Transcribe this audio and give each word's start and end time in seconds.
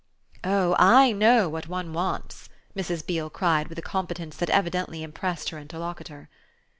"Oh 0.43 0.75
I 0.79 1.11
know 1.11 1.47
what 1.47 1.67
one 1.67 1.93
wants!" 1.93 2.49
Mrs. 2.75 3.05
Beale 3.05 3.29
cried 3.29 3.67
with 3.67 3.77
a 3.77 3.83
competence 3.83 4.35
that 4.37 4.49
evidently 4.49 5.03
impressed 5.03 5.49
her 5.51 5.59
interlocutor. 5.59 6.27